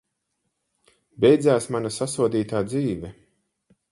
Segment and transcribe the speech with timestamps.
[1.25, 3.15] Beidzās mana sasodītā dzīve!